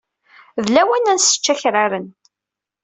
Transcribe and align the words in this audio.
D 0.63 0.67
lawan 0.73 1.09
ad 1.11 1.15
nessecc 1.17 1.45
akraren. 1.53 2.07